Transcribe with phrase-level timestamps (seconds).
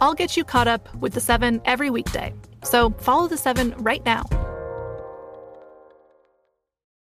[0.00, 2.32] I'll get you caught up with the seven every weekday.
[2.64, 4.24] So follow the seven right now.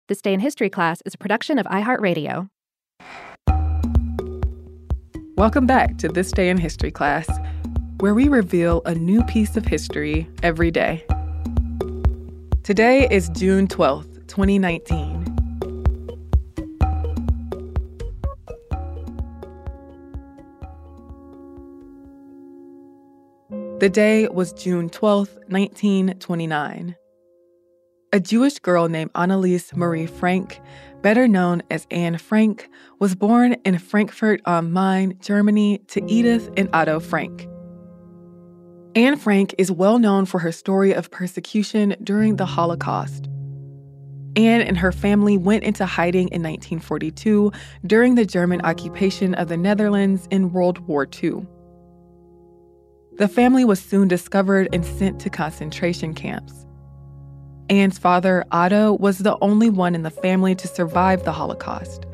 [0.09, 2.49] This Day in History class is a production of iHeartRadio.
[5.37, 7.27] Welcome back to This Day in History class,
[7.99, 11.05] where we reveal a new piece of history every day.
[12.63, 15.12] Today is June 12th, 2019.
[23.83, 26.95] The day was June 12th, 1929.
[28.13, 30.61] A Jewish girl named Anneliese Marie Frank,
[31.01, 36.69] better known as Anne Frank, was born in Frankfurt am Main, Germany, to Edith and
[36.71, 37.45] Otto Frank.
[38.95, 43.27] Anne Frank is well known for her story of persecution during the Holocaust.
[44.37, 47.51] Anne and her family went into hiding in 1942
[47.85, 51.45] during the German occupation of the Netherlands in World War II.
[53.17, 56.65] The family was soon discovered and sent to concentration camps.
[57.69, 62.07] Anne's father, Otto, was the only one in the family to survive the Holocaust.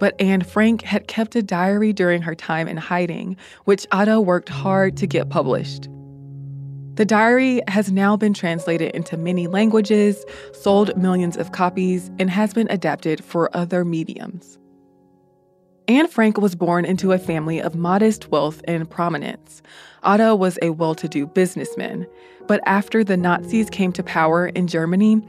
[0.00, 4.48] But Anne Frank had kept a diary during her time in hiding, which Otto worked
[4.48, 5.88] hard to get published.
[6.94, 12.52] The diary has now been translated into many languages, sold millions of copies, and has
[12.52, 14.58] been adapted for other mediums.
[15.90, 19.60] Anne Frank was born into a family of modest wealth and prominence.
[20.04, 22.06] Otto was a well to do businessman.
[22.46, 25.20] But after the Nazis came to power in Germany,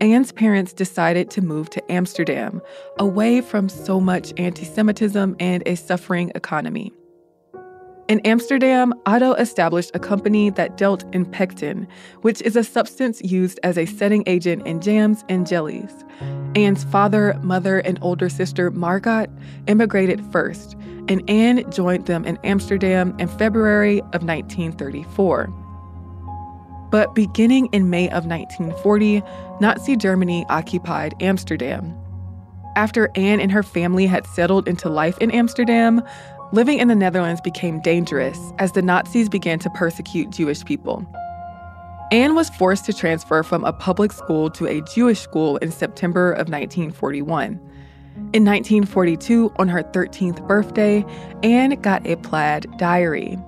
[0.00, 2.60] Anne's parents decided to move to Amsterdam,
[2.98, 6.92] away from so much anti Semitism and a suffering economy.
[8.08, 11.86] In Amsterdam, Otto established a company that dealt in pectin,
[12.22, 16.06] which is a substance used as a setting agent in jams and jellies.
[16.54, 19.26] Anne's father, mother, and older sister, Margot,
[19.66, 20.74] immigrated first,
[21.08, 25.48] and Anne joined them in Amsterdam in February of 1934.
[26.90, 29.22] But beginning in May of 1940,
[29.60, 31.94] Nazi Germany occupied Amsterdam.
[32.74, 36.02] After Anne and her family had settled into life in Amsterdam,
[36.52, 41.06] living in the Netherlands became dangerous as the Nazis began to persecute Jewish people.
[42.10, 46.32] Anne was forced to transfer from a public school to a Jewish school in September
[46.32, 47.60] of 1941.
[48.32, 51.04] In 1942, on her 13th birthday,
[51.42, 53.38] Anne got a plaid diary.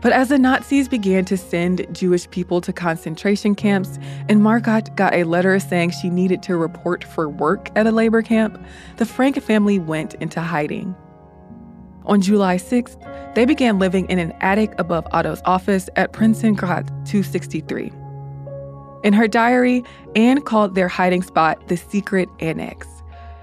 [0.00, 3.98] But as the Nazis began to send Jewish people to concentration camps,
[4.28, 8.22] and Margot got a letter saying she needed to report for work at a labor
[8.22, 8.64] camp,
[8.96, 10.94] the Frank family went into hiding.
[12.06, 17.92] On July 6th, they began living in an attic above Otto's office at Prinsengracht 263.
[19.04, 19.84] In her diary,
[20.16, 22.86] Anne called their hiding spot the secret annex.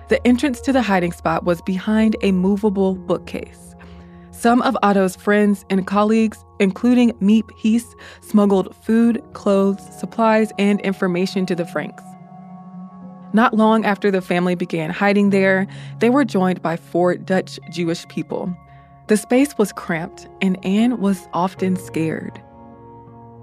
[0.10, 3.76] The entrance to the hiding spot was behind a movable bookcase.
[4.32, 11.46] Some of Otto's friends and colleagues, including Miep Gies, smuggled food, clothes, supplies, and information
[11.48, 12.04] to the Franks.
[13.34, 15.68] Not long after the family began hiding there,
[16.00, 18.56] they were joined by four Dutch Jewish people.
[19.08, 22.42] The space was cramped, and Anne was often scared.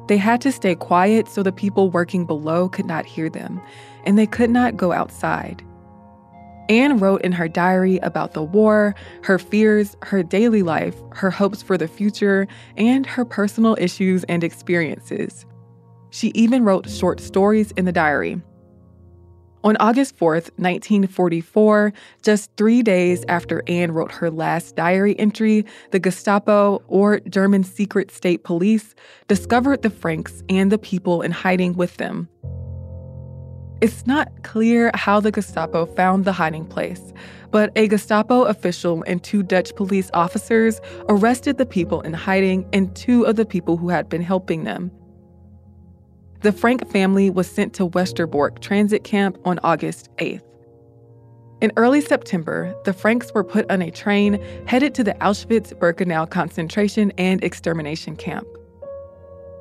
[0.09, 3.61] They had to stay quiet so the people working below could not hear them,
[4.05, 5.63] and they could not go outside.
[6.69, 11.63] Anne wrote in her diary about the war, her fears, her daily life, her hopes
[11.63, 12.47] for the future,
[12.77, 15.45] and her personal issues and experiences.
[16.11, 18.41] She even wrote short stories in the diary.
[19.65, 25.99] On August 4th, 1944, just three days after Anne wrote her last diary entry, the
[25.99, 28.95] Gestapo, or German Secret State Police,
[29.27, 32.29] discovered the Franks and the people in hiding with them.
[33.81, 37.15] It's not clear how the Gestapo found the hiding place,
[37.51, 40.79] but a Gestapo official and two Dutch police officers
[41.09, 44.91] arrested the people in hiding and two of the people who had been helping them.
[46.45, 50.43] The Frank family was sent to Westerbork transit camp on August 8th.
[51.63, 56.29] In early September, the Franks were put on a train headed to the Auschwitz Birkenau
[56.29, 58.47] concentration and extermination camp.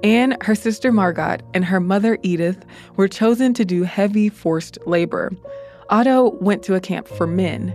[0.03, 2.65] Anne, her sister Margot, and her mother Edith
[2.97, 5.31] were chosen to do heavy forced labor.
[5.89, 7.73] Otto went to a camp for men.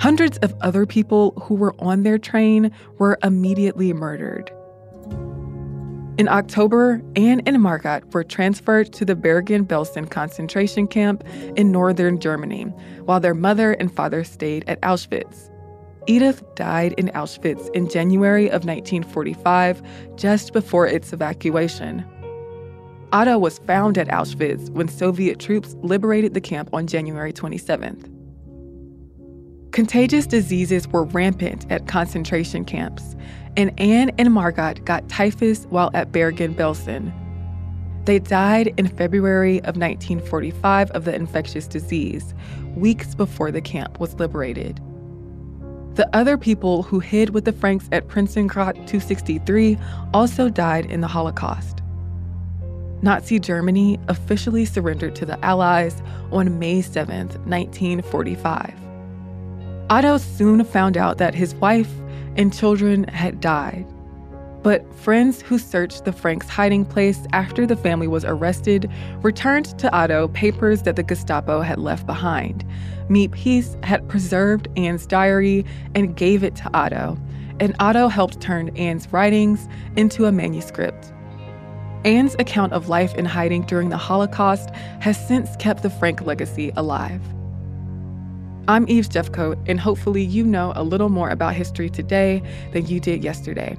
[0.00, 4.52] Hundreds of other people who were on their train were immediately murdered.
[6.20, 11.24] In October, Anne and Margot were transferred to the Bergen-Belsen concentration camp
[11.56, 12.64] in northern Germany,
[13.06, 15.50] while their mother and father stayed at Auschwitz.
[16.06, 19.80] Edith died in Auschwitz in January of 1945,
[20.16, 22.04] just before its evacuation.
[23.12, 28.19] Otto was found at Auschwitz when Soviet troops liberated the camp on January 27th.
[29.80, 33.16] Contagious diseases were rampant at concentration camps,
[33.56, 37.10] and Anne and Margot got typhus while at Bergen-Belsen.
[38.04, 42.34] They died in February of 1945 of the infectious disease,
[42.76, 44.82] weeks before the camp was liberated.
[45.94, 49.78] The other people who hid with the Franks at Prinsengracht 263
[50.12, 51.80] also died in the Holocaust.
[53.00, 58.89] Nazi Germany officially surrendered to the Allies on May 7, 1945.
[59.90, 61.90] Otto soon found out that his wife
[62.36, 63.84] and children had died.
[64.62, 68.88] But friends who searched the Franks' hiding place after the family was arrested
[69.22, 72.64] returned to Otto papers that the Gestapo had left behind.
[73.08, 75.64] Miep Gies had preserved Anne's diary
[75.96, 77.18] and gave it to Otto,
[77.58, 79.66] and Otto helped turn Anne's writings
[79.96, 81.12] into a manuscript.
[82.04, 84.70] Anne's account of life in hiding during the Holocaust
[85.00, 87.20] has since kept the Frank legacy alive.
[88.70, 92.40] I'm Eves Jeffcoat, and hopefully, you know a little more about history today
[92.72, 93.76] than you did yesterday.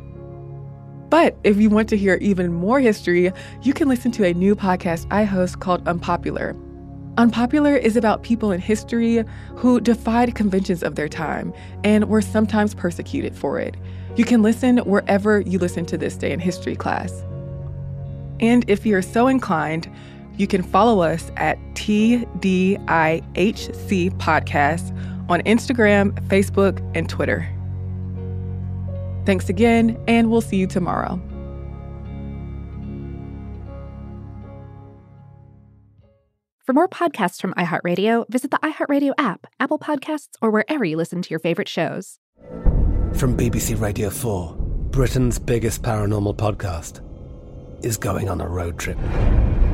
[1.08, 4.54] But if you want to hear even more history, you can listen to a new
[4.54, 6.58] podcast I host called Unpopular.
[7.18, 9.24] Unpopular is about people in history
[9.56, 11.54] who defied conventions of their time
[11.86, 13.78] and were sometimes persecuted for it.
[14.18, 17.14] You can listen wherever you listen to This Day in History class.
[18.42, 19.90] And if you're so inclined,
[20.38, 22.28] you can follow us at TDIHC
[24.18, 24.98] Podcast
[25.30, 27.48] on Instagram, Facebook, and Twitter.
[29.26, 31.22] Thanks again, and we'll see you tomorrow.
[36.66, 41.22] For more podcasts from iHeartRadio, visit the iHeartRadio app, Apple Podcasts, or wherever you listen
[41.22, 42.18] to your favorite shows.
[43.14, 44.56] From BBC Radio 4,
[44.92, 47.02] Britain's biggest paranormal podcast
[47.84, 48.98] is going on a road trip.